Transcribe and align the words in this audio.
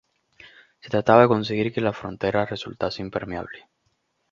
Se 0.79 0.89
trataba 0.89 1.21
de 1.21 1.27
conseguir 1.27 1.71
que 1.71 1.79
la 1.79 1.93
frontera 1.93 2.47
resultase 2.47 3.03
impermeable. 3.03 3.69